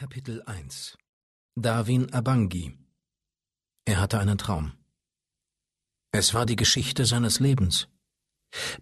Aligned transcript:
Kapitel 0.00 0.42
1 0.46 0.96
Darwin 1.56 2.10
Abangi 2.14 2.74
Er 3.84 4.00
hatte 4.00 4.18
einen 4.18 4.38
Traum. 4.38 4.72
Es 6.10 6.32
war 6.32 6.46
die 6.46 6.56
Geschichte 6.56 7.04
seines 7.04 7.38
Lebens. 7.38 7.86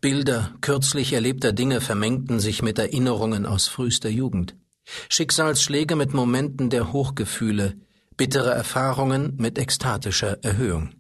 Bilder 0.01 0.55
kürzlich 0.61 1.13
erlebter 1.13 1.53
Dinge 1.53 1.81
vermengten 1.81 2.39
sich 2.39 2.63
mit 2.63 2.79
Erinnerungen 2.79 3.47
aus 3.47 3.67
frühester 3.67 4.09
Jugend. 4.09 4.55
Schicksalsschläge 5.09 5.97
mit 5.97 6.15
Momenten 6.15 6.71
der 6.71 6.93
Hochgefühle, 6.93 7.75
bittere 8.17 8.55
Erfahrungen 8.55 9.35
mit 9.39 9.59
ekstatischer 9.59 10.45
Erhöhung. 10.45 10.95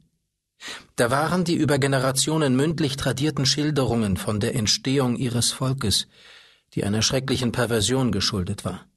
Da 0.97 1.13
waren 1.13 1.45
die 1.45 1.55
über 1.55 1.79
Generationen 1.79 2.57
mündlich 2.57 2.97
tradierten 2.97 3.47
Schilderungen 3.47 4.17
von 4.17 4.41
der 4.41 4.57
Entstehung 4.57 5.15
ihres 5.15 5.53
Volkes, 5.53 6.09
die 6.75 6.83
einer 6.83 7.03
schrecklichen 7.03 7.53
Perversion 7.53 8.11
geschuldet 8.11 8.65
war. 8.65 8.88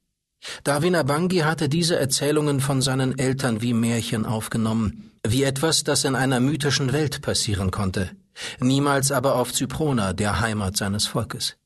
Darwin 0.64 0.96
Abangi 0.96 1.38
hatte 1.38 1.68
diese 1.68 1.98
Erzählungen 1.98 2.60
von 2.60 2.82
seinen 2.82 3.18
Eltern 3.18 3.62
wie 3.62 3.74
Märchen 3.74 4.26
aufgenommen, 4.26 5.12
wie 5.26 5.44
etwas, 5.44 5.84
das 5.84 6.04
in 6.04 6.16
einer 6.16 6.40
mythischen 6.40 6.92
Welt 6.92 7.22
passieren 7.22 7.70
konnte, 7.70 8.10
niemals 8.58 9.12
aber 9.12 9.36
auf 9.36 9.52
Zyprona, 9.52 10.12
der 10.12 10.40
Heimat 10.40 10.76
seines 10.76 11.06
Volkes. 11.06 11.56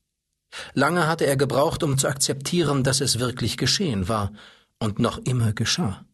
Lange 0.73 1.07
hatte 1.07 1.25
er 1.25 1.37
gebraucht, 1.37 1.83
um 1.83 1.97
zu 1.97 2.07
akzeptieren, 2.07 2.83
dass 2.83 3.01
es 3.01 3.19
wirklich 3.19 3.57
geschehen 3.57 4.07
war 4.07 4.31
und 4.79 4.99
noch 4.99 5.17
immer 5.17 5.53
geschah. 5.53 6.05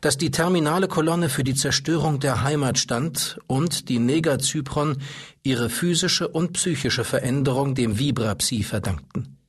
Dass 0.00 0.18
die 0.18 0.30
terminale 0.30 0.86
Kolonne 0.86 1.28
für 1.28 1.42
die 1.42 1.54
Zerstörung 1.54 2.20
der 2.20 2.42
Heimat 2.42 2.78
stand 2.78 3.38
und 3.46 3.88
die 3.88 3.98
Neger 3.98 4.38
Zypron 4.38 4.98
ihre 5.42 5.70
physische 5.70 6.28
und 6.28 6.52
psychische 6.52 7.04
Veränderung 7.04 7.74
dem 7.74 7.98
Vibrapsi 7.98 8.62
verdankten. 8.62 9.41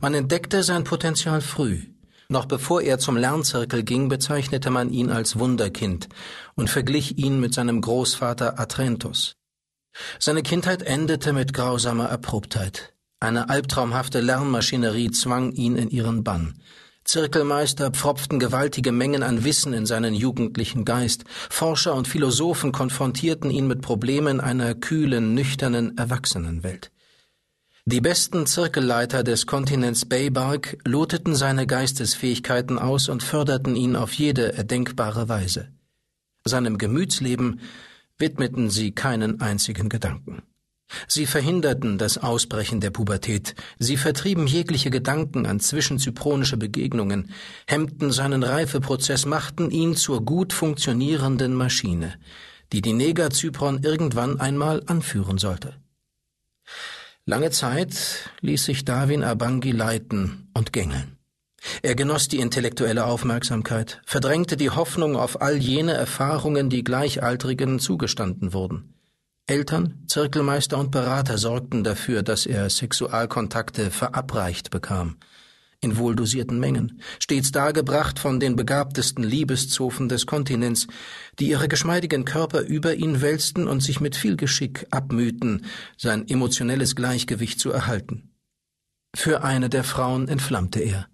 Man 0.00 0.14
entdeckte 0.14 0.62
sein 0.62 0.84
Potenzial 0.84 1.40
früh. 1.40 1.82
Noch 2.28 2.46
bevor 2.46 2.82
er 2.82 2.98
zum 2.98 3.16
Lernzirkel 3.16 3.82
ging, 3.82 4.08
bezeichnete 4.08 4.70
man 4.70 4.90
ihn 4.90 5.10
als 5.10 5.38
Wunderkind 5.38 6.08
und 6.54 6.70
verglich 6.70 7.18
ihn 7.18 7.38
mit 7.38 7.54
seinem 7.54 7.80
Großvater 7.80 8.58
Atrentos. 8.58 9.36
Seine 10.18 10.42
Kindheit 10.42 10.82
endete 10.82 11.32
mit 11.32 11.52
grausamer 11.52 12.06
Erprobtheit. 12.06 12.94
Eine 13.20 13.48
albtraumhafte 13.48 14.20
Lernmaschinerie 14.20 15.10
zwang 15.10 15.52
ihn 15.52 15.76
in 15.76 15.90
ihren 15.90 16.24
Bann. 16.24 16.60
Zirkelmeister 17.04 17.90
pfropften 17.90 18.38
gewaltige 18.38 18.90
Mengen 18.90 19.22
an 19.22 19.44
Wissen 19.44 19.74
in 19.74 19.84
seinen 19.84 20.14
jugendlichen 20.14 20.86
Geist, 20.86 21.24
Forscher 21.50 21.94
und 21.94 22.08
Philosophen 22.08 22.72
konfrontierten 22.72 23.50
ihn 23.50 23.66
mit 23.66 23.82
Problemen 23.82 24.40
einer 24.40 24.74
kühlen, 24.74 25.34
nüchternen 25.34 25.98
Erwachsenenwelt. 25.98 26.90
Die 27.86 28.00
besten 28.00 28.46
Zirkelleiter 28.46 29.22
des 29.22 29.46
Kontinents 29.46 30.06
Baybark 30.06 30.78
loteten 30.86 31.36
seine 31.36 31.66
Geistesfähigkeiten 31.66 32.78
aus 32.78 33.10
und 33.10 33.22
förderten 33.22 33.76
ihn 33.76 33.94
auf 33.94 34.14
jede 34.14 34.54
erdenkbare 34.54 35.28
Weise. 35.28 35.68
Seinem 36.46 36.78
Gemütsleben 36.78 37.60
widmeten 38.16 38.70
sie 38.70 38.92
keinen 38.92 39.42
einzigen 39.42 39.90
Gedanken. 39.90 40.40
Sie 41.08 41.26
verhinderten 41.26 41.98
das 41.98 42.16
Ausbrechen 42.16 42.80
der 42.80 42.90
Pubertät, 42.90 43.54
sie 43.78 43.98
vertrieben 43.98 44.46
jegliche 44.46 44.88
Gedanken 44.88 45.44
an 45.44 45.60
zwischenzypronische 45.60 46.56
Begegnungen, 46.56 47.32
hemmten 47.66 48.12
seinen 48.12 48.44
Reifeprozess, 48.44 49.26
machten 49.26 49.70
ihn 49.70 49.94
zur 49.94 50.24
gut 50.24 50.54
funktionierenden 50.54 51.52
Maschine, 51.52 52.14
die 52.72 52.80
die 52.80 52.94
Neger 52.94 53.28
Zypron 53.28 53.82
irgendwann 53.82 54.40
einmal 54.40 54.82
anführen 54.86 55.36
sollte. 55.36 55.83
Lange 57.26 57.50
Zeit 57.50 58.30
ließ 58.40 58.64
sich 58.64 58.84
Darwin 58.84 59.24
Abangi 59.24 59.70
leiten 59.70 60.50
und 60.52 60.72
gängeln. 60.72 61.16
Er 61.82 61.94
genoss 61.94 62.28
die 62.28 62.38
intellektuelle 62.38 63.06
Aufmerksamkeit, 63.06 64.02
verdrängte 64.04 64.58
die 64.58 64.68
Hoffnung 64.68 65.16
auf 65.16 65.40
all 65.40 65.56
jene 65.56 65.94
Erfahrungen, 65.94 66.68
die 66.68 66.84
Gleichaltrigen 66.84 67.78
zugestanden 67.78 68.52
wurden. 68.52 68.94
Eltern, 69.46 70.04
Zirkelmeister 70.06 70.78
und 70.78 70.90
Berater 70.90 71.38
sorgten 71.38 71.82
dafür, 71.82 72.22
dass 72.22 72.44
er 72.44 72.68
Sexualkontakte 72.68 73.90
verabreicht 73.90 74.70
bekam 74.70 75.16
in 75.84 75.98
wohldosierten 75.98 76.58
Mengen, 76.58 77.00
stets 77.20 77.52
dargebracht 77.52 78.18
von 78.18 78.40
den 78.40 78.56
begabtesten 78.56 79.22
Liebeszofen 79.22 80.08
des 80.08 80.26
Kontinents, 80.26 80.88
die 81.38 81.50
ihre 81.50 81.68
geschmeidigen 81.68 82.24
Körper 82.24 82.62
über 82.62 82.94
ihn 82.94 83.20
wälzten 83.20 83.68
und 83.68 83.80
sich 83.82 84.00
mit 84.00 84.16
viel 84.16 84.36
Geschick 84.36 84.86
abmühten, 84.90 85.66
sein 85.96 86.26
emotionelles 86.26 86.96
Gleichgewicht 86.96 87.60
zu 87.60 87.70
erhalten. 87.70 88.30
Für 89.14 89.44
eine 89.44 89.68
der 89.68 89.84
Frauen 89.84 90.26
entflammte 90.26 90.80
er. 90.80 91.06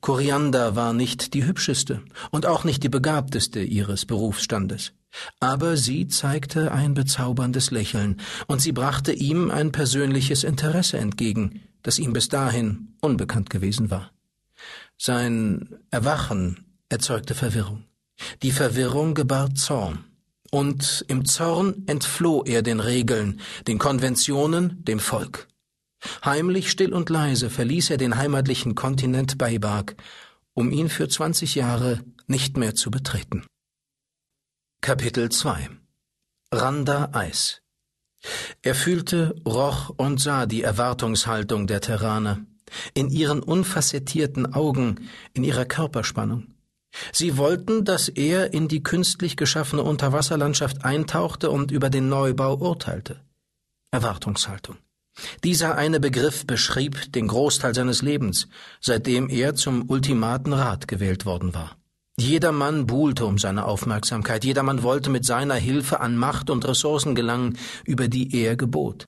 Koriander 0.00 0.74
war 0.74 0.92
nicht 0.92 1.34
die 1.34 1.44
hübscheste 1.44 2.02
und 2.30 2.46
auch 2.46 2.64
nicht 2.64 2.82
die 2.82 2.88
begabteste 2.88 3.60
ihres 3.60 4.06
Berufsstandes. 4.06 4.92
Aber 5.38 5.76
sie 5.76 6.08
zeigte 6.08 6.72
ein 6.72 6.94
bezauberndes 6.94 7.70
Lächeln, 7.70 8.20
und 8.46 8.60
sie 8.60 8.72
brachte 8.72 9.12
ihm 9.12 9.50
ein 9.50 9.72
persönliches 9.72 10.44
Interesse 10.44 10.98
entgegen, 10.98 11.67
das 11.82 11.98
ihm 11.98 12.12
bis 12.12 12.28
dahin 12.28 12.94
unbekannt 13.00 13.50
gewesen 13.50 13.90
war. 13.90 14.12
Sein 14.96 15.78
Erwachen 15.90 16.64
erzeugte 16.88 17.34
Verwirrung. 17.34 17.84
Die 18.42 18.50
Verwirrung 18.50 19.14
gebar 19.14 19.54
Zorn. 19.54 20.04
Und 20.50 21.04
im 21.08 21.24
Zorn 21.24 21.84
entfloh 21.86 22.42
er 22.44 22.62
den 22.62 22.80
Regeln, 22.80 23.40
den 23.66 23.78
Konventionen, 23.78 24.82
dem 24.84 24.98
Volk. 24.98 25.46
Heimlich, 26.24 26.70
still 26.70 26.94
und 26.94 27.10
leise 27.10 27.50
verließ 27.50 27.90
er 27.90 27.96
den 27.98 28.16
heimatlichen 28.16 28.74
Kontinent 28.74 29.36
Baybark, 29.36 29.96
um 30.54 30.70
ihn 30.70 30.88
für 30.88 31.08
zwanzig 31.08 31.54
Jahre 31.54 32.00
nicht 32.26 32.56
mehr 32.56 32.74
zu 32.74 32.90
betreten. 32.90 33.44
Kapitel 34.80 35.28
2 35.28 35.68
Randa 36.52 37.10
Eis 37.12 37.60
er 38.62 38.74
fühlte, 38.74 39.34
roch 39.46 39.90
und 39.90 40.20
sah 40.20 40.46
die 40.46 40.62
Erwartungshaltung 40.62 41.66
der 41.66 41.80
Terraner, 41.80 42.40
in 42.94 43.10
ihren 43.10 43.42
unfacettierten 43.42 44.52
Augen, 44.54 45.08
in 45.32 45.44
ihrer 45.44 45.64
Körperspannung. 45.64 46.48
Sie 47.12 47.36
wollten, 47.36 47.84
dass 47.84 48.08
er 48.08 48.52
in 48.52 48.68
die 48.68 48.82
künstlich 48.82 49.36
geschaffene 49.36 49.82
Unterwasserlandschaft 49.82 50.84
eintauchte 50.84 51.50
und 51.50 51.70
über 51.70 51.90
den 51.90 52.08
Neubau 52.08 52.56
urteilte. 52.56 53.20
Erwartungshaltung. 53.90 54.76
Dieser 55.44 55.76
eine 55.76 56.00
Begriff 56.00 56.46
beschrieb 56.46 57.12
den 57.12 57.28
Großteil 57.28 57.74
seines 57.74 58.02
Lebens, 58.02 58.48
seitdem 58.80 59.28
er 59.28 59.54
zum 59.54 59.88
ultimaten 59.88 60.52
Rat 60.52 60.88
gewählt 60.88 61.26
worden 61.26 61.54
war. 61.54 61.77
Jedermann 62.20 62.86
buhlte 62.86 63.26
um 63.26 63.38
seine 63.38 63.64
Aufmerksamkeit, 63.64 64.44
jedermann 64.44 64.82
wollte 64.82 65.08
mit 65.08 65.24
seiner 65.24 65.54
Hilfe 65.54 66.00
an 66.00 66.16
Macht 66.16 66.50
und 66.50 66.66
Ressourcen 66.66 67.14
gelangen, 67.14 67.56
über 67.84 68.08
die 68.08 68.34
er 68.34 68.56
gebot. 68.56 69.04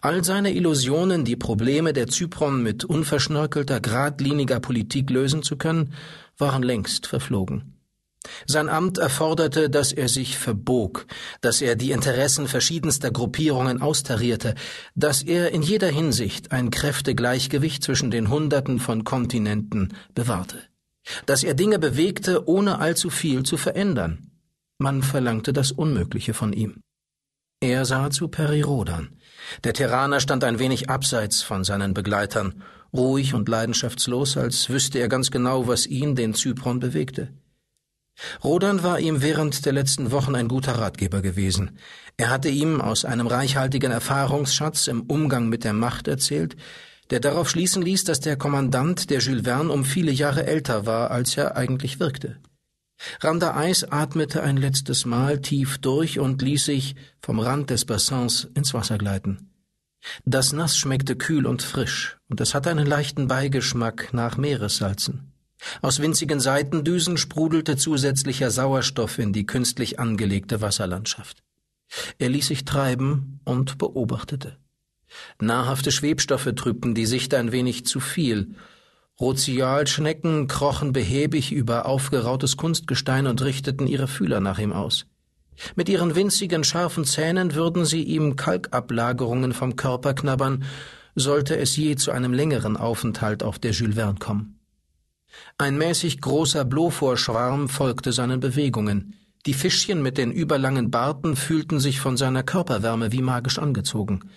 All 0.00 0.24
seine 0.24 0.52
Illusionen, 0.52 1.24
die 1.24 1.36
Probleme 1.36 1.92
der 1.92 2.08
Zypron 2.08 2.62
mit 2.62 2.84
unverschnörkelter, 2.84 3.80
geradliniger 3.80 4.58
Politik 4.58 5.08
lösen 5.08 5.44
zu 5.44 5.56
können, 5.56 5.94
waren 6.36 6.64
längst 6.64 7.06
verflogen. 7.06 7.76
Sein 8.44 8.68
Amt 8.68 8.98
erforderte, 8.98 9.70
dass 9.70 9.92
er 9.92 10.08
sich 10.08 10.36
verbog, 10.36 11.06
dass 11.40 11.62
er 11.62 11.76
die 11.76 11.92
Interessen 11.92 12.48
verschiedenster 12.48 13.10
Gruppierungen 13.10 13.80
austarierte, 13.80 14.56
dass 14.94 15.22
er 15.22 15.52
in 15.52 15.62
jeder 15.62 15.88
Hinsicht 15.88 16.52
ein 16.52 16.70
Kräftegleichgewicht 16.70 17.82
zwischen 17.82 18.10
den 18.10 18.28
Hunderten 18.28 18.80
von 18.80 19.04
Kontinenten 19.04 19.94
bewahrte 20.14 20.69
dass 21.26 21.42
er 21.42 21.54
Dinge 21.54 21.78
bewegte, 21.78 22.48
ohne 22.48 22.78
allzu 22.78 23.10
viel 23.10 23.42
zu 23.42 23.56
verändern. 23.56 24.30
Man 24.78 25.02
verlangte 25.02 25.52
das 25.52 25.72
Unmögliche 25.72 26.34
von 26.34 26.52
ihm. 26.52 26.80
Er 27.60 27.84
sah 27.84 28.10
zu 28.10 28.28
Perirodan. 28.28 29.10
Der 29.64 29.74
Terraner 29.74 30.20
stand 30.20 30.44
ein 30.44 30.58
wenig 30.58 30.88
abseits 30.88 31.42
von 31.42 31.64
seinen 31.64 31.92
Begleitern, 31.92 32.62
ruhig 32.94 33.34
und 33.34 33.48
leidenschaftslos, 33.48 34.36
als 34.38 34.70
wüsste 34.70 34.98
er 34.98 35.08
ganz 35.08 35.30
genau, 35.30 35.66
was 35.66 35.86
ihn, 35.86 36.14
den 36.14 36.32
Zypron, 36.34 36.80
bewegte. 36.80 37.34
Rodan 38.42 38.82
war 38.82 39.00
ihm 39.00 39.22
während 39.22 39.64
der 39.64 39.72
letzten 39.72 40.10
Wochen 40.10 40.34
ein 40.34 40.48
guter 40.48 40.72
Ratgeber 40.78 41.22
gewesen. 41.22 41.78
Er 42.16 42.30
hatte 42.30 42.48
ihm 42.48 42.80
aus 42.80 43.04
einem 43.04 43.26
reichhaltigen 43.26 43.92
Erfahrungsschatz 43.92 44.86
im 44.86 45.02
Umgang 45.02 45.48
mit 45.48 45.64
der 45.64 45.72
Macht 45.72 46.08
erzählt, 46.08 46.56
der 47.10 47.20
darauf 47.20 47.50
schließen 47.50 47.82
ließ, 47.82 48.04
dass 48.04 48.20
der 48.20 48.36
Kommandant 48.36 49.10
der 49.10 49.20
Jules 49.20 49.44
Verne 49.44 49.72
um 49.72 49.84
viele 49.84 50.12
Jahre 50.12 50.46
älter 50.46 50.86
war, 50.86 51.10
als 51.10 51.36
er 51.36 51.56
eigentlich 51.56 52.00
wirkte. 52.00 52.38
Randa 53.20 53.56
Eis 53.56 53.84
atmete 53.84 54.42
ein 54.42 54.56
letztes 54.56 55.06
Mal 55.06 55.40
tief 55.40 55.78
durch 55.78 56.18
und 56.18 56.42
ließ 56.42 56.66
sich 56.66 56.96
vom 57.22 57.40
Rand 57.40 57.70
des 57.70 57.84
Bassins 57.84 58.48
ins 58.54 58.74
Wasser 58.74 58.98
gleiten. 58.98 59.50
Das 60.24 60.52
Nass 60.52 60.76
schmeckte 60.76 61.16
kühl 61.16 61.46
und 61.46 61.62
frisch, 61.62 62.18
und 62.28 62.40
es 62.40 62.54
hatte 62.54 62.70
einen 62.70 62.86
leichten 62.86 63.28
Beigeschmack 63.28 64.12
nach 64.12 64.36
Meeressalzen. 64.36 65.32
Aus 65.82 66.00
winzigen 66.00 66.40
Seitendüsen 66.40 67.18
sprudelte 67.18 67.76
zusätzlicher 67.76 68.50
Sauerstoff 68.50 69.18
in 69.18 69.32
die 69.32 69.44
künstlich 69.44 69.98
angelegte 69.98 70.60
Wasserlandschaft. 70.60 71.42
Er 72.18 72.30
ließ 72.30 72.46
sich 72.46 72.64
treiben 72.64 73.40
und 73.44 73.76
beobachtete. 73.76 74.56
Nahrhafte 75.40 75.90
Schwebstoffe 75.90 76.52
trübten 76.54 76.94
die 76.94 77.06
Sicht 77.06 77.34
ein 77.34 77.52
wenig 77.52 77.86
zu 77.86 78.00
viel. 78.00 78.54
Rozialschnecken 79.20 80.46
krochen 80.46 80.92
behäbig 80.92 81.52
über 81.52 81.86
aufgerautes 81.86 82.56
Kunstgestein 82.56 83.26
und 83.26 83.42
richteten 83.42 83.86
ihre 83.86 84.08
Fühler 84.08 84.40
nach 84.40 84.58
ihm 84.58 84.72
aus. 84.72 85.06
Mit 85.76 85.88
ihren 85.88 86.14
winzigen, 86.14 86.64
scharfen 86.64 87.04
Zähnen 87.04 87.54
würden 87.54 87.84
sie 87.84 88.02
ihm 88.02 88.36
Kalkablagerungen 88.36 89.52
vom 89.52 89.76
Körper 89.76 90.14
knabbern, 90.14 90.64
sollte 91.14 91.56
es 91.56 91.76
je 91.76 91.96
zu 91.96 92.12
einem 92.12 92.32
längeren 92.32 92.76
Aufenthalt 92.76 93.42
auf 93.42 93.58
der 93.58 93.72
Jules 93.72 93.96
Verne 93.96 94.18
kommen. 94.18 94.58
Ein 95.58 95.76
mäßig 95.76 96.20
großer 96.20 96.64
Blofor-Schwarm 96.64 97.68
folgte 97.68 98.12
seinen 98.12 98.40
Bewegungen. 98.40 99.16
Die 99.46 99.54
Fischchen 99.54 100.02
mit 100.02 100.18
den 100.18 100.32
überlangen 100.32 100.90
Barten 100.90 101.36
fühlten 101.36 101.80
sich 101.80 102.00
von 102.00 102.16
seiner 102.16 102.42
Körperwärme 102.42 103.12
wie 103.12 103.22
magisch 103.22 103.58
angezogen. 103.58 104.30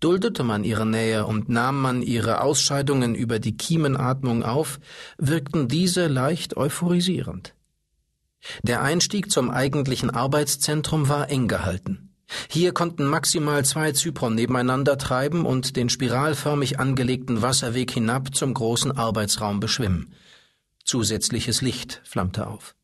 Duldete 0.00 0.42
man 0.42 0.64
ihre 0.64 0.86
Nähe 0.86 1.26
und 1.26 1.48
nahm 1.48 1.80
man 1.80 2.02
ihre 2.02 2.40
Ausscheidungen 2.40 3.14
über 3.14 3.38
die 3.38 3.56
Kiemenatmung 3.56 4.42
auf, 4.42 4.80
wirkten 5.18 5.68
diese 5.68 6.06
leicht 6.06 6.56
euphorisierend. 6.56 7.54
Der 8.62 8.82
Einstieg 8.82 9.30
zum 9.30 9.50
eigentlichen 9.50 10.10
Arbeitszentrum 10.10 11.08
war 11.08 11.28
eng 11.28 11.48
gehalten. 11.48 12.10
Hier 12.48 12.72
konnten 12.72 13.04
maximal 13.06 13.64
zwei 13.64 13.92
Zypern 13.92 14.34
nebeneinander 14.34 14.96
treiben 14.98 15.44
und 15.44 15.76
den 15.76 15.88
spiralförmig 15.88 16.78
angelegten 16.78 17.42
Wasserweg 17.42 17.90
hinab 17.90 18.34
zum 18.34 18.54
großen 18.54 18.96
Arbeitsraum 18.96 19.60
beschwimmen. 19.60 20.14
Zusätzliches 20.84 21.60
Licht 21.60 22.00
flammte 22.04 22.46
auf. 22.46 22.74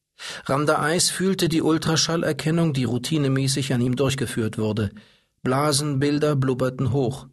Randa 0.44 0.82
Eis 0.82 1.10
fühlte 1.10 1.48
die 1.48 1.62
Ultraschallerkennung, 1.62 2.72
die 2.72 2.84
routinemäßig 2.84 3.72
an 3.72 3.80
ihm 3.80 3.96
durchgeführt 3.96 4.58
wurde. 4.58 4.90
Blasenbilder 5.46 6.34
blubberten 6.34 6.90
hoch. 6.90 7.28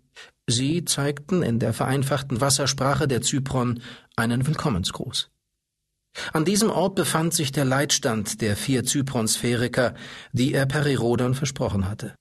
Sie 0.46 0.86
zeigten 0.86 1.42
in 1.42 1.58
der 1.58 1.74
vereinfachten 1.74 2.42
Wassersprache 2.42 3.08
der 3.08 3.24
Zypron 3.24 3.82
einen 4.16 4.46
Willkommensgruß. 4.46 5.32
An 6.32 6.46
diesem 6.46 6.70
Ort 6.70 6.94
befand 6.94 7.34
sich 7.34 7.52
der 7.52 7.66
Leitstand 7.66 8.40
der 8.42 8.56
vier 8.56 8.84
Zypron-Sphäriker, 8.84 9.96
die 10.32 10.54
er 10.54 10.68
Perirodon 10.68 11.34
versprochen 11.34 11.90
hatte. 11.90 12.14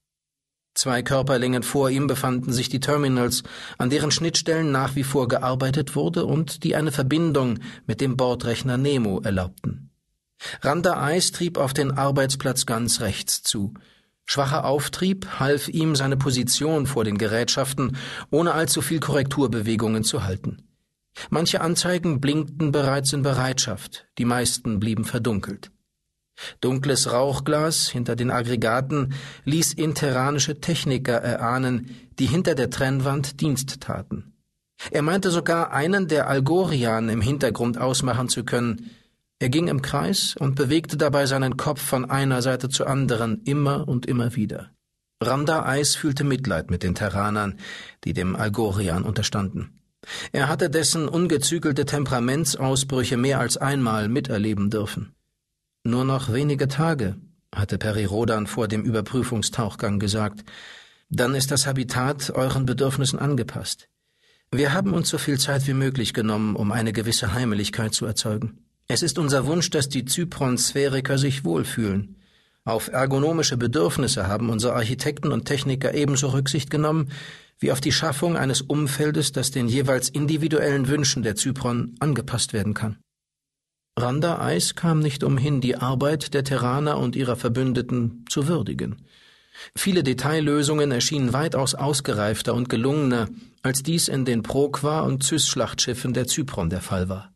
Zwei 0.74 1.02
Körperlängen 1.02 1.62
vor 1.62 1.90
ihm 1.90 2.06
befanden 2.06 2.54
sich 2.54 2.70
die 2.70 2.80
Terminals, 2.80 3.42
an 3.76 3.90
deren 3.90 4.10
Schnittstellen 4.10 4.72
nach 4.72 4.96
wie 4.96 5.04
vor 5.04 5.28
gearbeitet 5.28 5.94
wurde 5.94 6.24
und 6.24 6.64
die 6.64 6.74
eine 6.74 6.90
Verbindung 6.90 7.58
mit 7.86 8.00
dem 8.00 8.16
Bordrechner 8.16 8.78
Nemo 8.78 9.20
erlaubten. 9.20 9.90
Randa 10.62 11.02
Eis 11.02 11.32
trieb 11.32 11.58
auf 11.58 11.74
den 11.74 11.90
Arbeitsplatz 11.90 12.64
ganz 12.64 13.02
rechts 13.02 13.42
zu. 13.42 13.74
Schwacher 14.24 14.64
Auftrieb 14.64 15.26
half 15.40 15.69
ihm, 15.69 15.96
seine 15.96 16.16
Position 16.16 16.86
vor 16.86 17.04
den 17.04 17.19
Gerätschaften 17.19 17.96
ohne 18.30 18.52
allzu 18.54 18.80
viel 18.80 19.00
Korrekturbewegungen 19.00 20.04
zu 20.04 20.24
halten. 20.24 20.69
Manche 21.30 21.60
Anzeigen 21.60 22.20
blinkten 22.20 22.72
bereits 22.72 23.12
in 23.12 23.22
Bereitschaft, 23.22 24.06
die 24.19 24.24
meisten 24.24 24.80
blieben 24.80 25.04
verdunkelt. 25.04 25.70
Dunkles 26.60 27.12
Rauchglas 27.12 27.88
hinter 27.88 28.16
den 28.16 28.30
Aggregaten 28.30 29.14
ließ 29.44 29.74
interranische 29.74 30.60
Techniker 30.60 31.14
erahnen, 31.14 31.94
die 32.19 32.26
hinter 32.26 32.54
der 32.54 32.70
Trennwand 32.70 33.40
Dienst 33.40 33.80
taten. 33.80 34.32
Er 34.90 35.02
meinte 35.02 35.30
sogar 35.30 35.72
einen 35.72 36.08
der 36.08 36.28
Algorian 36.28 37.08
im 37.08 37.20
Hintergrund 37.20 37.78
ausmachen 37.78 38.28
zu 38.28 38.44
können. 38.44 38.90
Er 39.42 39.48
ging 39.48 39.66
im 39.66 39.82
Kreis 39.82 40.36
und 40.38 40.54
bewegte 40.54 40.96
dabei 40.96 41.26
seinen 41.26 41.56
Kopf 41.56 41.82
von 41.82 42.08
einer 42.08 42.42
Seite 42.42 42.68
zur 42.68 42.86
anderen 42.86 43.42
immer 43.42 43.88
und 43.88 44.06
immer 44.06 44.36
wieder. 44.36 44.70
Randa 45.20 45.66
Eis 45.66 45.96
fühlte 45.96 46.22
Mitleid 46.22 46.70
mit 46.70 46.84
den 46.84 46.94
Terranern, 46.94 47.58
die 48.04 48.12
dem 48.12 48.36
Algorian 48.36 49.02
unterstanden. 49.02 49.80
Er 50.30 50.48
hatte 50.48 50.70
dessen 50.70 51.08
ungezügelte 51.08 51.86
Temperamentsausbrüche 51.86 53.16
mehr 53.16 53.40
als 53.40 53.56
einmal 53.56 54.08
miterleben 54.08 54.70
dürfen. 54.70 55.12
Nur 55.82 56.04
noch 56.04 56.32
wenige 56.32 56.68
Tage, 56.68 57.16
hatte 57.52 57.78
Peri 57.78 58.04
Rodan 58.04 58.46
vor 58.46 58.68
dem 58.68 58.84
Überprüfungstauchgang 58.84 59.98
gesagt, 59.98 60.44
dann 61.10 61.34
ist 61.34 61.50
das 61.50 61.66
Habitat 61.66 62.30
euren 62.30 62.64
Bedürfnissen 62.64 63.18
angepasst. 63.18 63.88
Wir 64.52 64.72
haben 64.72 64.94
uns 64.94 65.08
so 65.08 65.18
viel 65.18 65.40
Zeit 65.40 65.66
wie 65.66 65.74
möglich 65.74 66.14
genommen, 66.14 66.54
um 66.54 66.70
eine 66.70 66.92
gewisse 66.92 67.34
Heimeligkeit 67.34 67.92
zu 67.92 68.06
erzeugen. 68.06 68.62
Es 68.92 69.00
ist 69.02 69.18
unser 69.18 69.46
Wunsch, 69.46 69.70
dass 69.70 69.88
die 69.88 70.04
Zypron-Sphäriker 70.04 71.16
sich 71.16 71.46
wohlfühlen. 71.46 72.16
Auf 72.62 72.88
ergonomische 72.88 73.56
Bedürfnisse 73.56 74.26
haben 74.26 74.50
unsere 74.50 74.74
Architekten 74.74 75.32
und 75.32 75.46
Techniker 75.46 75.94
ebenso 75.94 76.28
Rücksicht 76.28 76.68
genommen 76.68 77.08
wie 77.58 77.72
auf 77.72 77.80
die 77.80 77.90
Schaffung 77.90 78.36
eines 78.36 78.60
Umfeldes, 78.60 79.32
das 79.32 79.50
den 79.50 79.66
jeweils 79.66 80.10
individuellen 80.10 80.88
Wünschen 80.88 81.22
der 81.22 81.36
Zypron 81.36 81.94
angepasst 82.00 82.52
werden 82.52 82.74
kann. 82.74 82.98
Randa 83.98 84.38
Eis 84.42 84.74
kam 84.74 84.98
nicht 84.98 85.24
umhin, 85.24 85.62
die 85.62 85.76
Arbeit 85.76 86.34
der 86.34 86.44
Terraner 86.44 86.98
und 86.98 87.16
ihrer 87.16 87.36
Verbündeten 87.36 88.26
zu 88.28 88.46
würdigen. 88.46 89.06
Viele 89.74 90.02
Detaillösungen 90.02 90.92
erschienen 90.92 91.32
weitaus 91.32 91.74
ausgereifter 91.74 92.52
und 92.52 92.68
gelungener, 92.68 93.30
als 93.62 93.82
dies 93.82 94.08
in 94.08 94.26
den 94.26 94.42
Prokwa- 94.42 95.00
und 95.00 95.24
Zys-Schlachtschiffen 95.24 96.12
der 96.12 96.26
Zypron 96.26 96.68
der 96.68 96.82
Fall 96.82 97.08
war. 97.08 97.31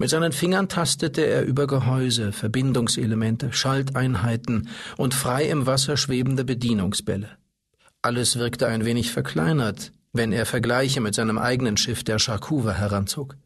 Mit 0.00 0.08
seinen 0.08 0.32
Fingern 0.32 0.70
tastete 0.70 1.26
er 1.26 1.44
über 1.44 1.66
Gehäuse, 1.66 2.32
Verbindungselemente, 2.32 3.52
Schalteinheiten 3.52 4.70
und 4.96 5.12
frei 5.12 5.44
im 5.44 5.66
Wasser 5.66 5.98
schwebende 5.98 6.42
Bedienungsbälle. 6.42 7.28
Alles 8.00 8.38
wirkte 8.38 8.66
ein 8.66 8.86
wenig 8.86 9.12
verkleinert, 9.12 9.92
wenn 10.14 10.32
er 10.32 10.46
Vergleiche 10.46 11.02
mit 11.02 11.14
seinem 11.14 11.36
eigenen 11.36 11.76
Schiff 11.76 12.02
der 12.02 12.18
Charkuva 12.18 12.72
heranzog. 12.72 13.36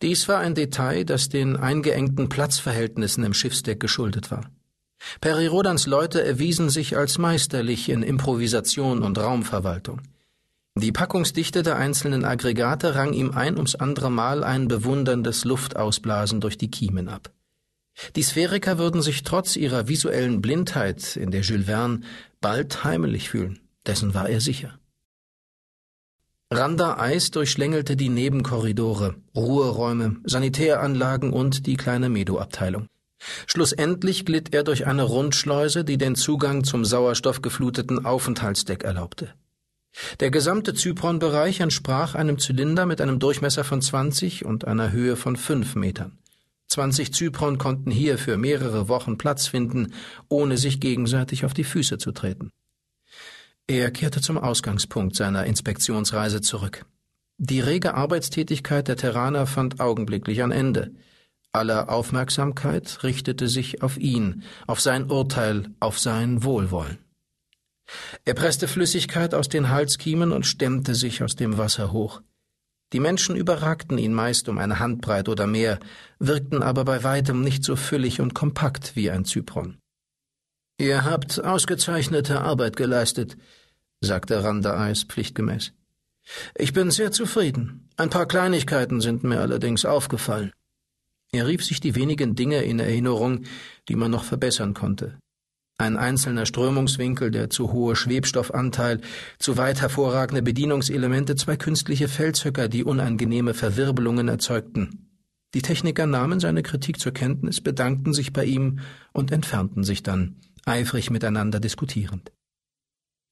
Dies 0.00 0.28
war 0.28 0.38
ein 0.38 0.54
Detail, 0.54 1.04
das 1.04 1.28
den 1.28 1.56
eingeengten 1.56 2.28
Platzverhältnissen 2.28 3.24
im 3.24 3.34
Schiffsdeck 3.34 3.80
geschuldet 3.80 4.30
war. 4.30 4.48
Perirodans 5.20 5.88
Leute 5.88 6.24
erwiesen 6.24 6.70
sich 6.70 6.96
als 6.96 7.18
meisterlich 7.18 7.88
in 7.88 8.04
Improvisation 8.04 9.02
und 9.02 9.18
Raumverwaltung. 9.18 10.02
Die 10.80 10.92
Packungsdichte 10.92 11.64
der 11.64 11.76
einzelnen 11.76 12.24
Aggregate 12.24 12.94
rang 12.94 13.12
ihm 13.12 13.32
ein 13.32 13.56
ums 13.56 13.74
andere 13.74 14.12
Mal 14.12 14.44
ein 14.44 14.68
bewunderndes 14.68 15.44
Luftausblasen 15.44 16.40
durch 16.40 16.56
die 16.56 16.70
Kiemen 16.70 17.08
ab. 17.08 17.32
Die 18.14 18.22
Sphäriker 18.22 18.78
würden 18.78 19.02
sich 19.02 19.24
trotz 19.24 19.56
ihrer 19.56 19.88
visuellen 19.88 20.40
Blindheit 20.40 21.16
in 21.16 21.32
der 21.32 21.40
Jules 21.40 21.66
Verne 21.66 22.02
bald 22.40 22.84
heimelig 22.84 23.30
fühlen, 23.30 23.58
dessen 23.86 24.14
war 24.14 24.28
er 24.28 24.40
sicher. 24.40 24.78
Randa 26.52 26.96
Eis 26.96 27.32
durchschlängelte 27.32 27.96
die 27.96 28.08
Nebenkorridore, 28.08 29.16
Ruheräume, 29.34 30.18
Sanitäranlagen 30.22 31.32
und 31.32 31.66
die 31.66 31.76
kleine 31.76 32.08
Medo-Abteilung. 32.08 32.86
Schlussendlich 33.48 34.24
glitt 34.24 34.54
er 34.54 34.62
durch 34.62 34.86
eine 34.86 35.02
Rundschleuse, 35.02 35.84
die 35.84 35.98
den 35.98 36.14
Zugang 36.14 36.62
zum 36.62 36.84
sauerstoffgefluteten 36.84 38.04
Aufenthaltsdeck 38.04 38.84
erlaubte. 38.84 39.34
Der 40.20 40.30
gesamte 40.30 40.74
Zypron-Bereich 40.74 41.60
entsprach 41.60 42.14
einem 42.14 42.38
Zylinder 42.38 42.86
mit 42.86 43.00
einem 43.00 43.18
Durchmesser 43.18 43.64
von 43.64 43.82
20 43.82 44.44
und 44.44 44.66
einer 44.66 44.92
Höhe 44.92 45.16
von 45.16 45.36
5 45.36 45.74
Metern. 45.76 46.18
20 46.68 47.12
Zypron 47.14 47.58
konnten 47.58 47.90
hier 47.90 48.18
für 48.18 48.36
mehrere 48.36 48.88
Wochen 48.88 49.16
Platz 49.16 49.46
finden, 49.46 49.94
ohne 50.28 50.58
sich 50.58 50.80
gegenseitig 50.80 51.44
auf 51.44 51.54
die 51.54 51.64
Füße 51.64 51.98
zu 51.98 52.12
treten. 52.12 52.50
Er 53.66 53.90
kehrte 53.90 54.20
zum 54.20 54.38
Ausgangspunkt 54.38 55.16
seiner 55.16 55.44
Inspektionsreise 55.44 56.40
zurück. 56.40 56.84
Die 57.38 57.60
rege 57.60 57.94
Arbeitstätigkeit 57.94 58.88
der 58.88 58.96
Terraner 58.96 59.46
fand 59.46 59.80
augenblicklich 59.80 60.42
ein 60.42 60.50
Ende. 60.50 60.92
Aller 61.52 61.88
Aufmerksamkeit 61.88 63.02
richtete 63.02 63.48
sich 63.48 63.82
auf 63.82 63.96
ihn, 63.96 64.42
auf 64.66 64.80
sein 64.80 65.10
Urteil, 65.10 65.70
auf 65.80 65.98
sein 65.98 66.44
Wohlwollen. 66.44 66.98
Er 68.24 68.34
presste 68.34 68.68
Flüssigkeit 68.68 69.34
aus 69.34 69.48
den 69.48 69.70
Halskiemen 69.70 70.32
und 70.32 70.46
stemmte 70.46 70.94
sich 70.94 71.22
aus 71.22 71.36
dem 71.36 71.58
Wasser 71.58 71.92
hoch. 71.92 72.22
Die 72.92 73.00
Menschen 73.00 73.36
überragten 73.36 73.98
ihn 73.98 74.14
meist 74.14 74.48
um 74.48 74.58
eine 74.58 74.78
Handbreit 74.78 75.28
oder 75.28 75.46
mehr, 75.46 75.78
wirkten 76.18 76.62
aber 76.62 76.84
bei 76.84 77.02
weitem 77.04 77.42
nicht 77.42 77.64
so 77.64 77.76
füllig 77.76 78.20
und 78.20 78.34
kompakt 78.34 78.96
wie 78.96 79.10
ein 79.10 79.24
Zypron. 79.24 79.76
Ihr 80.78 81.04
habt 81.04 81.42
ausgezeichnete 81.42 82.40
Arbeit 82.40 82.76
geleistet, 82.76 83.36
sagte 84.00 84.42
Randa 84.42 84.80
Eis 84.80 85.02
pflichtgemäß. 85.02 85.72
Ich 86.56 86.72
bin 86.72 86.90
sehr 86.90 87.10
zufrieden. 87.10 87.88
Ein 87.96 88.10
paar 88.10 88.26
Kleinigkeiten 88.26 89.00
sind 89.00 89.24
mir 89.24 89.40
allerdings 89.40 89.84
aufgefallen. 89.84 90.52
Er 91.32 91.46
rief 91.46 91.64
sich 91.64 91.80
die 91.80 91.94
wenigen 91.94 92.36
Dinge 92.36 92.62
in 92.62 92.78
Erinnerung, 92.78 93.44
die 93.88 93.96
man 93.96 94.10
noch 94.10 94.24
verbessern 94.24 94.72
konnte. 94.72 95.18
Ein 95.80 95.96
einzelner 95.96 96.44
Strömungswinkel, 96.44 97.30
der 97.30 97.50
zu 97.50 97.72
hohe 97.72 97.94
Schwebstoffanteil, 97.94 99.00
zu 99.38 99.56
weit 99.56 99.80
hervorragende 99.80 100.42
Bedienungselemente, 100.42 101.36
zwei 101.36 101.56
künstliche 101.56 102.08
Felshöcker, 102.08 102.68
die 102.68 102.82
unangenehme 102.82 103.54
Verwirbelungen 103.54 104.26
erzeugten. 104.26 105.08
Die 105.54 105.62
Techniker 105.62 106.06
nahmen 106.06 106.40
seine 106.40 106.64
Kritik 106.64 106.98
zur 106.98 107.12
Kenntnis, 107.12 107.60
bedankten 107.60 108.12
sich 108.12 108.32
bei 108.32 108.44
ihm 108.44 108.80
und 109.12 109.30
entfernten 109.30 109.84
sich 109.84 110.02
dann, 110.02 110.40
eifrig 110.66 111.10
miteinander 111.10 111.60
diskutierend. 111.60 112.32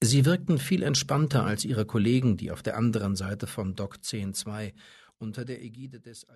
Sie 0.01 0.25
wirkten 0.25 0.59
viel 0.59 0.85
entspannter 0.85 1.45
als 1.45 1.65
ihre 1.65 1.85
Kollegen, 1.85 2.37
die 2.37 2.53
auf 2.53 2.63
der 2.63 2.77
anderen 2.77 3.17
Seite 3.17 3.49
von 3.49 3.75
Dock 3.75 3.97
10.2 3.97 4.73
unter 5.19 5.45
der 5.45 5.63
Ägide 5.65 5.99
des 5.99 6.29